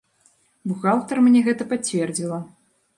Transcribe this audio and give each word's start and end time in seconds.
Бухгалтар 0.71 1.23
мне 1.27 1.45
гэта 1.51 1.71
пацвердзіла. 1.77 2.45